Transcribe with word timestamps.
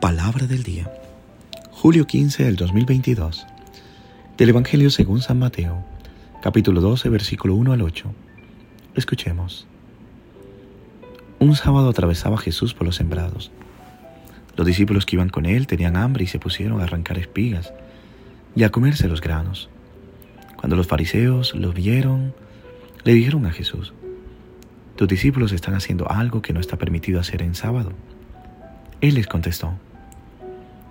Palabra 0.00 0.46
del 0.46 0.62
día. 0.62 0.90
Julio 1.70 2.06
15 2.06 2.44
del 2.44 2.56
2022. 2.56 3.46
Del 4.36 4.48
Evangelio 4.48 4.90
según 4.90 5.20
San 5.20 5.38
Mateo, 5.38 5.84
capítulo 6.42 6.80
12, 6.80 7.08
versículo 7.08 7.54
1 7.54 7.72
al 7.72 7.82
8. 7.82 8.12
Escuchemos. 8.94 9.66
Un 11.38 11.56
sábado 11.56 11.88
atravesaba 11.88 12.38
Jesús 12.38 12.74
por 12.74 12.86
los 12.86 12.96
sembrados. 12.96 13.50
Los 14.56 14.66
discípulos 14.66 15.06
que 15.06 15.16
iban 15.16 15.30
con 15.30 15.46
él 15.46 15.66
tenían 15.66 15.96
hambre 15.96 16.24
y 16.24 16.26
se 16.26 16.38
pusieron 16.38 16.80
a 16.80 16.84
arrancar 16.84 17.18
espigas 17.18 17.72
y 18.54 18.64
a 18.64 18.70
comerse 18.70 19.08
los 19.08 19.20
granos. 19.20 19.68
Cuando 20.56 20.76
los 20.76 20.86
fariseos 20.86 21.54
lo 21.54 21.72
vieron, 21.72 22.34
le 23.04 23.14
dijeron 23.14 23.46
a 23.46 23.52
Jesús, 23.52 23.94
tus 25.00 25.08
discípulos 25.08 25.52
están 25.52 25.72
haciendo 25.72 26.10
algo 26.10 26.42
que 26.42 26.52
no 26.52 26.60
está 26.60 26.76
permitido 26.76 27.20
hacer 27.20 27.40
en 27.40 27.54
sábado. 27.54 27.94
Él 29.00 29.14
les 29.14 29.26
contestó, 29.26 29.72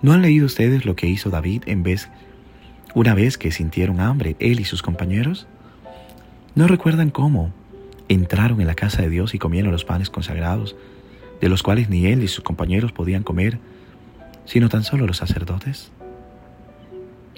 ¿no 0.02 0.14
han 0.14 0.24
leído 0.24 0.48
ustedes 0.48 0.84
lo 0.84 0.96
que 0.96 1.06
hizo 1.06 1.30
David 1.30 1.62
en 1.68 1.84
vez, 1.84 2.10
una 2.96 3.14
vez 3.14 3.38
que 3.38 3.52
sintieron 3.52 4.00
hambre, 4.00 4.36
él 4.40 4.60
y 4.62 4.66
sus 4.66 4.82
compañeros? 4.82 5.46
¿No 6.56 6.68
recuerdan 6.68 7.12
cómo 7.12 7.54
entraron 8.08 8.60
en 8.62 8.66
la 8.66 8.74
casa 8.74 9.04
de 9.04 9.10
Dios 9.10 9.36
y 9.36 9.38
comieron 9.38 9.72
los 9.72 9.86
panes 9.86 10.10
consagrados, 10.10 10.76
de 11.40 11.48
los 11.48 11.62
cuales 11.62 11.88
ni 11.90 12.08
él 12.08 12.22
ni 12.22 12.28
sus 12.28 12.44
compañeros 12.44 12.92
podían 12.92 13.22
comer, 13.22 13.60
sino 14.46 14.70
tan 14.70 14.84
solo 14.84 15.06
los 15.06 15.18
sacerdotes? 15.18 15.92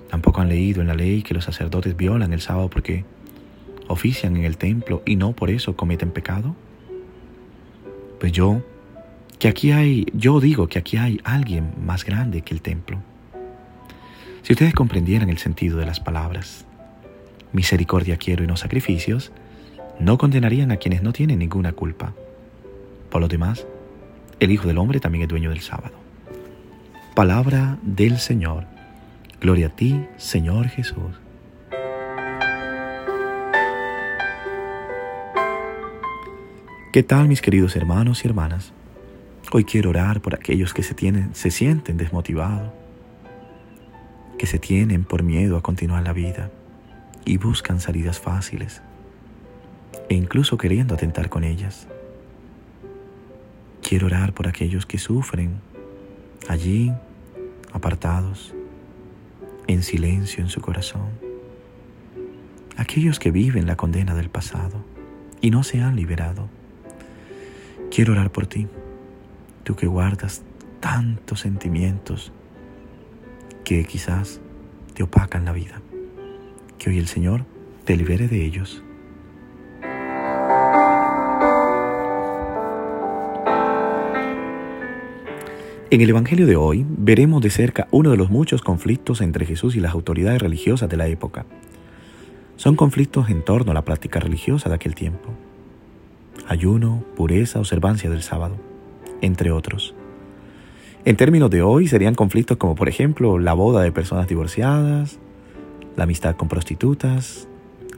Tampoco 0.10 0.40
han 0.40 0.48
leído 0.48 0.80
en 0.80 0.88
la 0.88 0.96
ley 0.96 1.22
que 1.22 1.34
los 1.34 1.44
sacerdotes 1.44 1.98
violan 1.98 2.32
el 2.32 2.40
sábado 2.40 2.70
porque 2.70 3.04
ofician 3.92 4.36
en 4.38 4.46
el 4.46 4.58
templo 4.58 5.04
y 5.06 5.16
no 5.16 5.34
por 5.34 5.50
eso 5.50 5.76
cometen 5.76 6.12
pecado. 6.12 6.56
Pues 8.20 8.32
yo, 8.32 8.62
que 9.40 9.48
aquí 9.48 9.72
hay, 9.72 10.06
yo 10.14 10.40
digo 10.40 10.68
que 10.68 10.80
aquí 10.80 10.98
hay 10.98 11.20
alguien 11.24 11.74
más 11.84 12.06
grande 12.06 12.42
que 12.42 12.54
el 12.54 12.62
templo. 12.62 13.00
Si 14.44 14.54
ustedes 14.54 14.74
comprendieran 14.74 15.30
el 15.30 15.38
sentido 15.38 15.78
de 15.78 15.86
las 15.86 16.00
palabras, 16.00 16.66
misericordia 17.54 18.18
quiero 18.18 18.44
y 18.44 18.48
no 18.48 18.58
sacrificios, 18.58 19.32
no 20.00 20.18
condenarían 20.18 20.72
a 20.72 20.78
quienes 20.78 21.04
no 21.04 21.14
tienen 21.14 21.40
ninguna 21.40 21.74
culpa. 21.74 22.14
Por 23.10 23.22
lo 23.22 23.28
demás, 23.28 23.68
el 24.40 24.52
Hijo 24.52 24.68
del 24.68 24.80
Hombre 24.80 25.00
también 25.00 25.24
es 25.24 25.30
dueño 25.30 25.50
del 25.50 25.62
sábado. 25.62 25.94
Palabra 27.16 27.78
del 27.84 28.18
Señor. 28.18 28.66
Gloria 29.40 29.68
a 29.68 29.76
ti, 29.76 30.06
Señor 30.18 30.70
Jesús. 30.70 31.21
¿Qué 36.92 37.04
tal 37.04 37.30
mis 37.30 37.42
queridos 37.42 37.78
hermanos 37.78 38.26
y 38.26 38.28
hermanas? 38.28 38.74
Hoy 39.54 39.64
quiero 39.64 39.92
orar 39.92 40.20
por 40.20 40.36
aquellos 40.36 40.74
que 40.74 40.84
se, 40.84 40.94
tienen, 40.94 41.34
se 41.34 41.50
sienten 41.50 41.96
desmotivados, 41.96 42.74
que 44.38 44.46
se 44.46 44.60
tienen 44.60 45.06
por 45.06 45.24
miedo 45.24 45.56
a 45.56 45.62
continuar 45.62 46.04
la 46.04 46.12
vida 46.12 46.52
y 47.24 47.38
buscan 47.38 47.80
salidas 47.80 48.20
fáciles 48.20 48.82
e 50.10 50.16
incluso 50.16 50.58
queriendo 50.58 50.94
atentar 50.94 51.30
con 51.30 51.46
ellas. 51.46 51.88
Quiero 53.82 54.08
orar 54.08 54.34
por 54.34 54.50
aquellos 54.50 54.86
que 54.86 54.98
sufren 54.98 55.62
allí, 56.50 56.92
apartados, 57.72 58.54
en 59.68 59.82
silencio 59.82 60.44
en 60.44 60.50
su 60.50 60.60
corazón. 60.60 61.08
Aquellos 62.76 63.18
que 63.18 63.32
viven 63.32 63.66
la 63.66 63.78
condena 63.78 64.14
del 64.14 64.30
pasado 64.30 64.84
y 65.40 65.52
no 65.52 65.64
se 65.64 65.82
han 65.82 65.96
liberado. 65.96 66.50
Quiero 67.94 68.14
orar 68.14 68.32
por 68.32 68.48
ti, 68.48 68.68
tú 69.64 69.76
que 69.76 69.86
guardas 69.86 70.44
tantos 70.80 71.42
sentimientos 71.42 72.32
que 73.66 73.86
quizás 73.86 74.40
te 74.94 75.04
opacan 75.04 75.46
la 75.46 75.52
vida. 75.52 75.82
Que 76.78 76.90
hoy 76.90 76.98
el 76.98 77.08
Señor 77.08 77.46
te 77.86 77.98
libere 77.98 78.28
de 78.28 78.46
ellos 78.46 78.82
En 85.92 86.00
el 86.00 86.10
Evangelio 86.10 86.48
de 86.48 86.56
hoy 86.56 86.86
veremos 86.88 87.42
de 87.42 87.50
cerca 87.50 87.90
uno 87.92 88.12
de 88.12 88.16
los 88.16 88.30
muchos 88.30 88.62
conflictos 88.62 89.20
entre 89.20 89.46
Jesús 89.46 89.76
y 89.76 89.82
las 89.82 89.92
autoridades 89.92 90.42
religiosas 90.42 90.88
de 90.88 90.96
la 90.96 91.08
época. 91.08 91.46
Son 92.56 92.78
conflictos 92.78 93.30
en 93.30 93.44
torno 93.44 93.72
a 93.72 93.74
la 93.74 93.84
práctica 93.84 94.22
religiosa 94.22 94.70
de 94.70 94.76
aquel 94.76 94.96
tiempo. 94.96 95.34
Ayuno, 96.52 97.06
pureza, 97.16 97.60
observancia 97.60 98.10
del 98.10 98.24
sábado, 98.24 98.58
entre 99.22 99.54
otros. 99.54 99.96
En 101.06 101.16
términos 101.16 101.50
de 101.50 101.62
hoy 101.62 101.88
serían 101.88 102.14
conflictos 102.14 102.58
como 102.58 102.76
por 102.76 102.90
ejemplo 102.90 103.40
la 103.40 103.54
boda 103.54 103.82
de 103.84 103.94
personas 103.94 104.28
divorciadas, 104.28 105.18
la 105.96 106.04
amistad 106.04 106.36
con 106.36 106.50
prostitutas, 106.50 107.48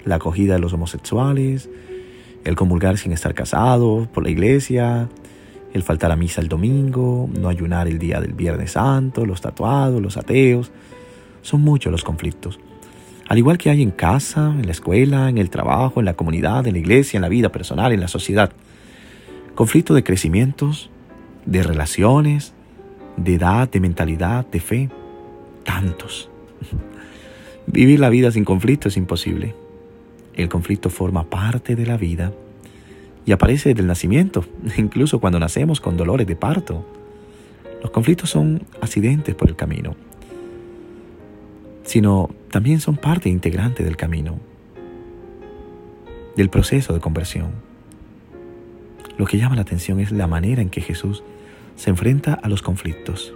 la 0.06 0.18
acogida 0.18 0.54
de 0.54 0.60
los 0.60 0.72
homosexuales, 0.72 1.68
el 2.44 2.56
comulgar 2.56 3.00
sin 3.00 3.12
estar 3.12 3.34
casado 3.34 4.08
por 4.14 4.22
la 4.22 4.30
iglesia, 4.30 5.10
el 5.74 5.82
faltar 5.82 6.12
a 6.12 6.16
misa 6.16 6.40
el 6.40 6.48
domingo, 6.48 7.28
no 7.36 7.50
ayunar 7.50 7.88
el 7.88 7.98
día 7.98 8.22
del 8.22 8.34
Viernes 8.34 8.74
Santo, 8.74 9.26
los 9.26 9.42
tatuados, 9.42 10.00
los 10.00 10.16
ateos. 10.16 10.72
Son 11.42 11.60
muchos 11.62 11.92
los 11.92 12.04
conflictos. 12.04 12.60
Al 13.34 13.40
igual 13.40 13.58
que 13.58 13.72
hay 13.72 13.82
en 13.82 13.90
casa, 13.90 14.54
en 14.56 14.68
la 14.68 14.74
escuela, 14.74 15.28
en 15.28 15.40
el 15.40 15.50
trabajo, 15.50 16.00
en 16.00 16.06
la 16.06 16.14
comunidad, 16.14 16.68
en 16.68 16.74
la 16.74 16.80
iglesia, 16.80 17.18
en 17.18 17.24
la 17.24 17.30
vida 17.30 17.52
personal, 17.52 17.92
en 17.92 18.00
la 18.00 18.08
sociedad. 18.08 18.52
Conflicto 19.56 19.96
de 19.96 20.04
crecimientos, 20.04 20.92
de 21.48 21.64
relaciones, 21.64 22.54
de 23.18 23.34
edad, 23.34 23.68
de 23.68 23.80
mentalidad, 23.80 24.46
de 24.46 24.60
fe. 24.60 24.90
Tantos. 25.64 26.30
Vivir 27.66 28.00
la 28.00 28.10
vida 28.10 28.30
sin 28.30 28.46
conflicto 28.46 28.90
es 28.90 28.98
imposible. 28.98 29.56
El 30.36 30.48
conflicto 30.48 30.92
forma 30.92 31.24
parte 31.24 31.76
de 31.76 31.88
la 31.88 31.98
vida 31.98 32.34
y 33.26 33.32
aparece 33.32 33.70
desde 33.70 33.82
el 33.82 33.88
nacimiento, 33.88 34.46
incluso 34.78 35.20
cuando 35.20 35.40
nacemos 35.40 35.82
con 35.82 35.98
dolores 35.98 36.28
de 36.28 36.36
parto. 36.36 36.86
Los 37.82 37.90
conflictos 37.90 38.30
son 38.30 38.62
accidentes 38.80 39.34
por 39.34 39.50
el 39.50 39.56
camino, 39.56 39.96
sino 41.84 42.30
también 42.50 42.80
son 42.80 42.98
parte 42.98 43.30
integrante 43.30 43.84
del 43.84 43.98
camino, 43.98 44.40
del 46.36 46.50
proceso 46.50 46.94
de 46.94 47.00
conversión. 47.00 47.52
Lo 49.18 49.26
que 49.26 49.38
llama 49.38 49.56
la 49.56 49.62
atención 49.62 50.00
es 50.00 50.12
la 50.12 50.28
manera 50.28 50.62
en 50.62 50.70
que 50.70 50.82
Jesús 50.82 51.24
se 51.76 51.90
enfrenta 51.90 52.34
a 52.34 52.50
los 52.50 52.62
conflictos. 52.62 53.34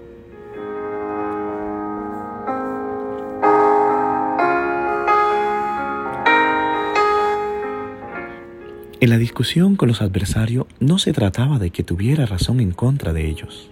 En 9.00 9.12
la 9.12 9.19
discusión 9.19 9.75
con 9.75 9.88
los 9.88 10.02
adversarios 10.02 10.66
no 10.79 10.97
se 10.97 11.14
trataba 11.14 11.59
de 11.59 11.69
que 11.69 11.84
tuviera 11.84 12.25
razón 12.25 12.59
en 12.59 12.72
contra 12.72 13.14
de 13.14 13.28
ellos, 13.28 13.69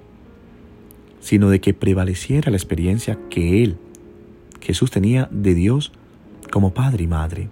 sino 1.20 1.50
de 1.50 1.60
que 1.60 1.74
prevaleciera 1.74 2.52
la 2.52 2.58
experiencia 2.58 3.18
que 3.32 3.64
él, 3.64 3.78
Jesús, 4.66 4.90
tenía 4.90 5.30
de 5.30 5.54
Dios 5.54 5.92
como 6.52 6.74
padre 6.74 7.04
y 7.04 7.08
madre. 7.08 7.50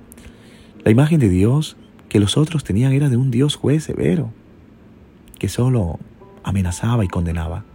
La 0.83 0.89
imagen 0.89 1.19
de 1.19 1.29
Dios 1.29 1.77
que 2.09 2.19
los 2.19 2.37
otros 2.37 2.63
tenían 2.63 2.91
era 2.91 3.07
de 3.07 3.17
un 3.17 3.29
Dios 3.29 3.55
juez 3.55 3.83
severo, 3.83 4.31
que 5.37 5.47
solo 5.47 5.99
amenazaba 6.43 7.05
y 7.05 7.07
condenaba. 7.07 7.65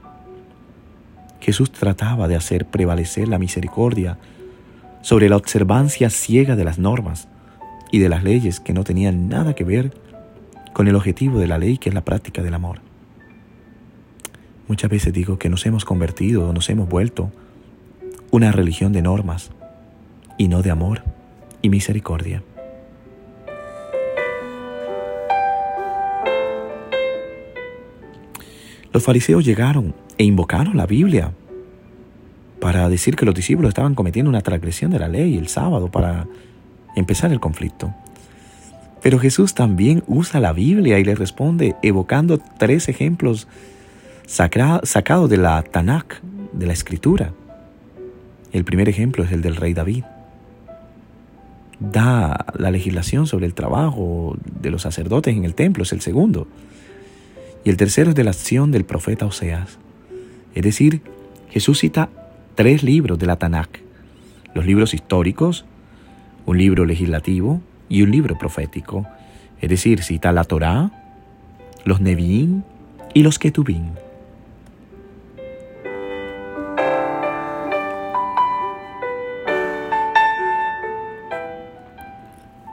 Jesús 1.40 1.70
trataba 1.70 2.26
de 2.26 2.34
hacer 2.34 2.66
prevalecer 2.66 3.28
la 3.28 3.38
misericordia 3.38 4.18
sobre 5.02 5.28
la 5.28 5.36
observancia 5.36 6.10
ciega 6.10 6.56
de 6.56 6.64
las 6.64 6.80
normas 6.80 7.28
y 7.92 8.00
de 8.00 8.08
las 8.08 8.24
leyes 8.24 8.58
que 8.58 8.72
no 8.72 8.82
tenían 8.82 9.28
nada 9.28 9.54
que 9.54 9.62
ver 9.62 9.92
con 10.72 10.88
el 10.88 10.96
objetivo 10.96 11.38
de 11.38 11.46
la 11.46 11.58
ley 11.58 11.78
que 11.78 11.90
es 11.90 11.94
la 11.94 12.04
práctica 12.04 12.42
del 12.42 12.54
amor. 12.54 12.80
Muchas 14.66 14.90
veces 14.90 15.12
digo 15.12 15.38
que 15.38 15.48
nos 15.48 15.64
hemos 15.64 15.84
convertido 15.84 16.48
o 16.48 16.52
nos 16.52 16.68
hemos 16.70 16.88
vuelto 16.88 17.30
una 18.30 18.52
religión 18.52 18.92
de 18.92 19.02
normas 19.02 19.50
y 20.36 20.48
no 20.48 20.62
de 20.62 20.70
amor 20.70 21.02
y 21.62 21.70
misericordia. 21.70 22.42
Los 28.92 29.04
fariseos 29.04 29.44
llegaron 29.44 29.94
e 30.16 30.24
invocaron 30.24 30.76
la 30.76 30.86
Biblia 30.86 31.32
para 32.60 32.88
decir 32.88 33.16
que 33.16 33.26
los 33.26 33.34
discípulos 33.34 33.68
estaban 33.68 33.94
cometiendo 33.94 34.28
una 34.28 34.40
transgresión 34.40 34.90
de 34.90 34.98
la 34.98 35.08
ley 35.08 35.36
el 35.36 35.48
sábado 35.48 35.90
para 35.90 36.26
empezar 36.96 37.32
el 37.32 37.40
conflicto. 37.40 37.94
Pero 39.02 39.18
Jesús 39.18 39.54
también 39.54 40.02
usa 40.06 40.40
la 40.40 40.52
Biblia 40.52 40.98
y 40.98 41.04
le 41.04 41.14
responde 41.14 41.76
evocando 41.82 42.38
tres 42.58 42.88
ejemplos 42.88 43.46
sacados 44.26 45.30
de 45.30 45.36
la 45.36 45.62
Tanakh, 45.62 46.20
de 46.52 46.66
la 46.66 46.72
Escritura. 46.72 47.32
El 48.52 48.64
primer 48.64 48.88
ejemplo 48.88 49.24
es 49.24 49.32
el 49.32 49.42
del 49.42 49.56
rey 49.56 49.74
David. 49.74 50.04
Da 51.80 52.46
la 52.54 52.70
legislación 52.70 53.26
sobre 53.26 53.46
el 53.46 53.54
trabajo 53.54 54.36
de 54.60 54.70
los 54.70 54.82
sacerdotes 54.82 55.36
en 55.36 55.44
el 55.44 55.54
templo, 55.54 55.82
es 55.82 55.92
el 55.92 56.00
segundo. 56.00 56.48
Y 57.64 57.70
el 57.70 57.76
tercero 57.76 58.10
es 58.10 58.16
de 58.16 58.24
la 58.24 58.30
acción 58.30 58.72
del 58.72 58.84
profeta 58.84 59.26
Oseas. 59.26 59.78
Es 60.54 60.62
decir, 60.62 61.02
Jesús 61.50 61.78
cita 61.78 62.08
tres 62.54 62.82
libros 62.82 63.18
de 63.18 63.26
la 63.26 63.36
Tanakh, 63.36 63.80
los 64.54 64.66
libros 64.66 64.94
históricos, 64.94 65.64
un 66.46 66.58
libro 66.58 66.84
legislativo 66.84 67.60
y 67.88 68.02
un 68.02 68.10
libro 68.10 68.38
profético. 68.38 69.06
Es 69.60 69.68
decir, 69.68 70.02
cita 70.02 70.32
la 70.32 70.44
Torá, 70.44 70.90
los 71.84 72.00
Nevi'im 72.00 72.62
y 73.14 73.22
los 73.22 73.38
Ketubim. 73.38 73.90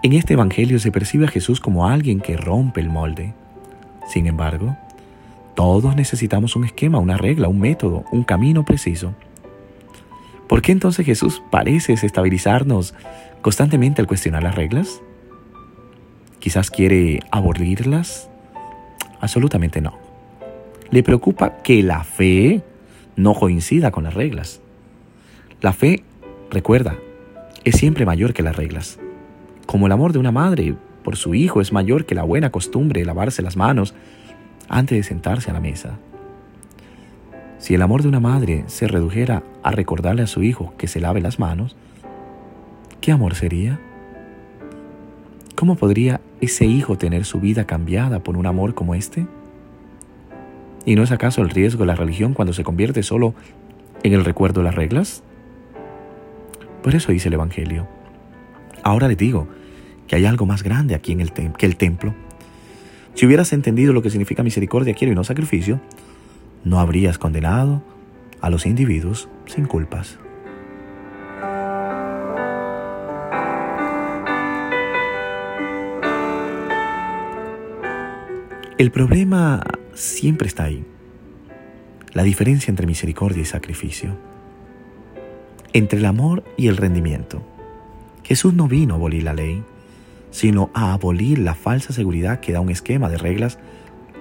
En 0.06 0.14
este 0.14 0.34
Evangelio 0.34 0.78
se 0.78 0.92
percibe 0.92 1.26
a 1.26 1.30
Jesús 1.30 1.60
como 1.60 1.88
alguien 1.88 2.20
que 2.20 2.38
rompe 2.38 2.80
el 2.80 2.90
molde. 2.90 3.34
Sin 4.08 4.28
embargo, 4.28 4.78
todos 5.56 5.96
necesitamos 5.96 6.56
un 6.56 6.64
esquema, 6.64 7.00
una 7.00 7.18
regla, 7.18 7.48
un 7.48 7.60
método, 7.60 8.06
un 8.12 8.24
camino 8.24 8.64
preciso. 8.64 9.16
¿Por 10.48 10.62
qué 10.62 10.74
entonces 10.74 11.08
Jesús 11.08 11.42
parece 11.50 11.94
desestabilizarnos 11.94 12.94
constantemente 13.42 14.00
al 14.00 14.06
cuestionar 14.06 14.44
las 14.44 14.54
reglas? 14.54 15.02
¿Quizás 16.38 16.70
quiere 16.70 17.22
aburrirlas? 17.32 18.30
Absolutamente 19.22 19.82
no. 19.82 19.98
Le 20.92 21.02
preocupa 21.02 21.64
que 21.64 21.82
la 21.82 22.04
fe 22.04 22.62
no 23.16 23.34
coincida 23.34 23.90
con 23.90 24.04
las 24.04 24.14
reglas. 24.14 24.62
La 25.62 25.74
fe, 25.74 26.04
recuerda, 26.52 26.96
es 27.64 27.78
siempre 27.78 28.06
mayor 28.06 28.36
que 28.36 28.44
las 28.44 28.56
reglas 28.56 29.00
como 29.66 29.86
el 29.88 29.92
amor 29.92 30.14
de 30.14 30.20
una 30.20 30.32
madre 30.32 30.76
por 31.04 31.16
su 31.16 31.36
hijo 31.36 31.62
es 31.62 31.72
mayor 31.72 32.06
que 32.06 32.16
la 32.16 32.24
buena 32.24 32.52
costumbre 32.52 33.02
de 33.02 33.06
lavarse 33.06 33.42
las 33.42 33.58
manos 33.58 33.94
antes 34.68 34.98
de 34.98 35.04
sentarse 35.04 35.52
a 35.52 35.54
la 35.54 35.60
mesa. 35.60 35.98
Si 37.58 37.74
el 37.74 37.82
amor 37.82 38.02
de 38.02 38.10
una 38.10 38.20
madre 38.20 38.64
se 38.68 38.88
redujera 38.88 39.44
a 39.64 39.72
recordarle 39.72 40.24
a 40.24 40.28
su 40.28 40.44
hijo 40.44 40.74
que 40.78 40.88
se 40.88 41.00
lave 41.00 41.22
las 41.22 41.40
manos, 41.40 41.76
¿qué 43.02 43.12
amor 43.12 43.36
sería? 43.36 43.80
¿Cómo 45.56 45.76
podría 45.76 46.22
ese 46.42 46.66
hijo 46.66 46.98
tener 46.98 47.26
su 47.26 47.40
vida 47.40 47.66
cambiada 47.66 48.20
por 48.20 48.38
un 48.38 48.46
amor 48.46 48.76
como 48.76 48.94
este? 48.94 49.26
¿Y 50.86 50.96
no 50.96 51.04
es 51.04 51.12
acaso 51.12 51.42
el 51.42 51.50
riesgo 51.50 51.80
de 51.82 51.88
la 51.88 51.96
religión 51.96 52.34
cuando 52.34 52.54
se 52.54 52.64
convierte 52.64 53.04
solo 53.04 53.34
en 54.04 54.14
el 54.14 54.26
recuerdo 54.26 54.62
de 54.62 54.66
las 54.66 54.76
reglas? 54.76 55.24
Por 56.84 56.94
eso 56.94 57.12
dice 57.12 57.30
el 57.30 57.34
Evangelio. 57.36 57.88
Ahora 58.86 59.08
les 59.08 59.18
digo 59.18 59.48
que 60.08 60.16
hay 60.16 60.26
algo 60.26 60.46
más 60.46 60.62
grande 60.62 60.94
aquí 60.94 61.12
en 61.12 61.20
el 61.20 61.34
que 61.34 61.66
el 61.66 61.76
templo. 61.76 62.14
Si 63.16 63.26
hubieras 63.26 63.52
entendido 63.52 63.94
lo 63.94 64.04
que 64.04 64.12
significa 64.12 64.44
misericordia 64.44 64.94
quiero 64.94 65.12
y 65.12 65.16
no 65.16 65.24
sacrificio, 65.24 65.82
no 66.64 66.80
habrías 66.80 67.18
condenado 67.18 67.82
a 68.42 68.52
los 68.52 68.68
individuos 68.68 69.28
sin 69.48 69.66
culpas. 69.66 70.20
El 78.78 78.92
problema 78.92 79.64
siempre 79.96 80.48
está 80.48 80.66
ahí. 80.66 80.86
La 82.14 82.22
diferencia 82.22 82.70
entre 82.70 82.86
misericordia 82.86 83.42
y 83.42 83.46
sacrificio. 83.46 84.16
Entre 85.74 85.98
el 85.98 86.06
amor 86.06 86.44
y 86.56 86.68
el 86.68 86.78
rendimiento. 86.78 87.55
Jesús 88.26 88.56
no 88.56 88.68
vino 88.68 88.96
a 88.96 88.98
abolir 88.98 89.24
la 89.24 89.34
ley, 89.34 89.64
sino 90.32 90.72
a 90.74 90.94
abolir 90.94 91.38
la 91.38 91.54
falsa 91.54 91.94
seguridad 91.94 92.40
que 92.40 92.54
da 92.54 92.60
un 92.60 92.72
esquema 92.72 93.08
de 93.08 93.20
reglas 93.20 93.60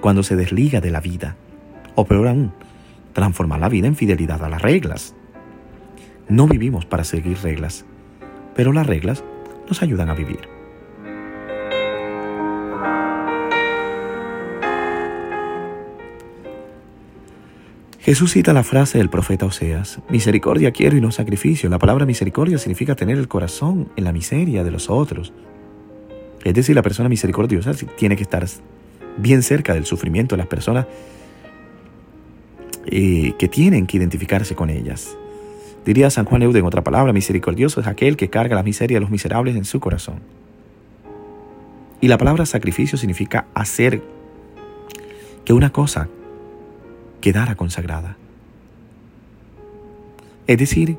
cuando 0.03 0.23
se 0.23 0.37
desliga 0.37 0.83
de 0.83 0.91
la 0.91 1.01
vida, 1.01 1.37
o 1.95 2.05
peor 2.05 2.29
aún, 2.29 2.53
transformar 3.15 3.61
la 3.61 3.71
vida 3.71 3.87
en 3.87 3.97
fidelidad 3.97 4.45
a 4.45 4.51
las 4.51 4.61
reglas. 4.61 5.15
No 6.29 6.47
vivimos 6.47 6.85
para 6.85 7.05
seguir 7.05 7.39
reglas, 7.39 7.87
pero 8.55 8.73
las 8.73 8.87
reglas 8.87 9.25
nos 9.69 9.83
ayudan 9.83 10.11
a 10.11 10.15
vivir. 10.15 10.54
Jesús 18.05 18.33
cita 18.33 18.53
la 18.53 18.65
frase 18.65 18.99
del 18.99 19.09
profeta 19.09 19.47
Oseas, 19.47 19.99
misericordia 20.11 20.73
quiero 20.73 20.95
y 20.95 21.01
no 21.01 21.11
sacrificio. 21.11 21.71
La 21.71 21.79
palabra 21.79 22.05
misericordia 22.05 22.59
significa 22.59 22.95
tener 22.95 23.17
el 23.17 23.29
corazón 23.29 23.89
en 23.97 24.05
la 24.05 24.13
miseria 24.13 24.63
de 24.63 24.71
los 24.71 24.91
otros. 24.91 25.33
Es 26.45 26.53
decir, 26.53 26.75
la 26.77 26.83
persona 26.83 27.09
misericordiosa 27.09 27.73
tiene 27.97 28.15
que 28.15 28.25
estar 28.25 28.45
bien 29.17 29.43
cerca 29.43 29.73
del 29.73 29.87
sufrimiento 29.87 30.35
de 30.35 30.37
las 30.37 30.49
personas 30.49 30.85
eh, 32.85 33.33
que 33.39 33.49
tienen 33.49 33.87
que 33.87 33.97
identificarse 33.97 34.55
con 34.55 34.69
ellas. 34.69 35.17
Diría 35.87 36.11
San 36.11 36.27
Juan 36.27 36.43
Eude 36.43 36.59
en 36.59 36.67
otra 36.67 36.85
palabra, 36.85 37.15
misericordioso 37.15 37.81
es 37.81 37.87
aquel 37.87 38.19
que 38.19 38.29
carga 38.29 38.55
la 38.55 38.63
miseria 38.63 38.97
de 38.97 39.01
los 39.01 39.11
miserables 39.11 39.57
en 39.57 39.65
su 39.65 39.81
corazón. 39.81 40.21
Y 42.03 42.09
la 42.09 42.19
palabra 42.19 42.45
sacrificio 42.45 42.99
significa 42.99 43.47
hacer 43.55 44.03
que 45.47 45.55
una 45.55 45.71
cosa 45.73 46.11
quedara 47.25 47.55
consagrada. 47.55 48.19
Es 50.47 50.59
decir, 50.59 50.99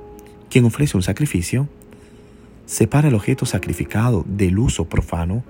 quien 0.49 0.65
ofrece 0.65 0.97
un 0.97 1.03
sacrificio 1.03 1.69
separa 2.65 3.09
el 3.09 3.13
objeto 3.13 3.45
sacrificado 3.45 4.25
del 4.27 4.57
uso 4.57 4.85
profano 4.85 5.43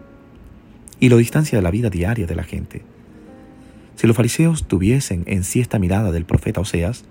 y 1.00 1.08
lo 1.08 1.16
distancia 1.16 1.58
de 1.58 1.62
la 1.62 1.72
vida 1.72 1.90
diaria 1.90 2.28
de 2.28 2.36
la 2.36 2.44
gente. 2.44 2.82
Si 3.96 4.06
los 4.06 4.18
fariseos 4.18 4.68
tuviesen 4.68 5.24
en 5.28 5.46
sí 5.46 5.62
esta 5.62 5.80
mirada 5.80 6.12
del 6.12 6.26
profeta 6.26 6.60
Oseas, 6.60 7.06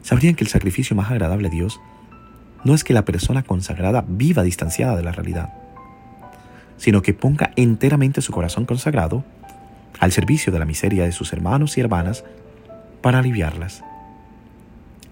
sabrían 0.00 0.36
que 0.36 0.44
el 0.44 0.48
sacrificio 0.48 0.96
más 0.96 1.10
agradable 1.10 1.48
a 1.48 1.50
Dios 1.50 1.82
no 2.64 2.74
es 2.74 2.82
que 2.82 2.94
la 2.94 3.04
persona 3.04 3.42
consagrada 3.42 4.06
viva 4.08 4.42
distanciada 4.42 4.96
de 4.96 5.02
la 5.02 5.12
realidad, 5.12 5.52
sino 6.78 7.02
que 7.02 7.12
ponga 7.12 7.50
enteramente 7.56 8.22
su 8.22 8.32
corazón 8.32 8.64
consagrado 8.64 9.22
al 9.98 10.12
servicio 10.12 10.52
de 10.52 10.58
la 10.58 10.64
miseria 10.64 11.04
de 11.04 11.12
sus 11.12 11.32
hermanos 11.32 11.76
y 11.76 11.80
hermanas 11.80 12.24
para 13.00 13.20
aliviarlas. 13.20 13.84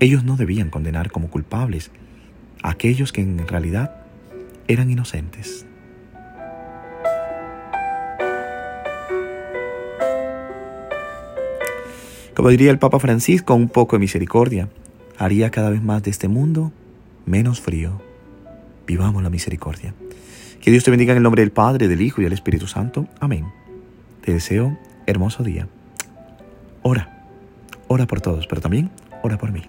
Ellos 0.00 0.24
no 0.24 0.36
debían 0.36 0.70
condenar 0.70 1.10
como 1.10 1.30
culpables 1.30 1.90
a 2.62 2.70
aquellos 2.70 3.12
que 3.12 3.22
en 3.22 3.46
realidad 3.46 3.96
eran 4.68 4.90
inocentes. 4.90 5.66
Como 12.34 12.48
diría 12.48 12.72
el 12.72 12.78
Papa 12.78 12.98
Francisco, 12.98 13.54
un 13.54 13.68
poco 13.68 13.96
de 13.96 14.00
misericordia 14.00 14.68
haría 15.16 15.50
cada 15.50 15.70
vez 15.70 15.82
más 15.82 16.02
de 16.02 16.10
este 16.10 16.26
mundo 16.26 16.72
menos 17.26 17.60
frío. 17.60 18.02
Vivamos 18.86 19.22
la 19.22 19.30
misericordia. 19.30 19.94
Que 20.60 20.70
Dios 20.70 20.82
te 20.82 20.90
bendiga 20.90 21.12
en 21.12 21.18
el 21.18 21.22
nombre 21.22 21.42
del 21.42 21.52
Padre, 21.52 21.88
del 21.88 22.02
Hijo 22.02 22.20
y 22.20 22.24
del 22.24 22.32
Espíritu 22.32 22.66
Santo. 22.66 23.06
Amén. 23.20 23.63
Te 24.24 24.32
deseo 24.32 24.78
hermoso 25.04 25.42
día. 25.42 25.68
Ora, 26.82 27.26
ora 27.88 28.06
por 28.06 28.22
todos, 28.22 28.46
pero 28.46 28.62
también 28.62 28.90
ora 29.22 29.36
por 29.36 29.52
mí. 29.52 29.60